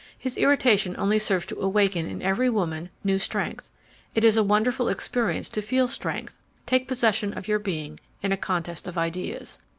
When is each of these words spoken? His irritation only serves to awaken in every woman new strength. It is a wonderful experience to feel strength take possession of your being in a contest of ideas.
His 0.17 0.35
irritation 0.35 0.95
only 0.97 1.19
serves 1.19 1.45
to 1.45 1.59
awaken 1.59 2.07
in 2.07 2.23
every 2.23 2.49
woman 2.49 2.89
new 3.03 3.19
strength. 3.19 3.69
It 4.15 4.23
is 4.23 4.35
a 4.35 4.41
wonderful 4.43 4.89
experience 4.89 5.47
to 5.49 5.61
feel 5.61 5.87
strength 5.87 6.39
take 6.65 6.87
possession 6.87 7.37
of 7.37 7.47
your 7.47 7.59
being 7.59 7.99
in 8.23 8.31
a 8.31 8.35
contest 8.35 8.87
of 8.87 8.97
ideas. 8.97 9.59